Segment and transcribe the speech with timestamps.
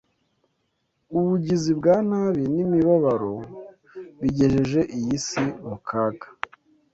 [1.17, 3.33] ubugizi bwa nabi, n’imibabaro
[4.21, 6.27] bigejeje iyi si mu kaga.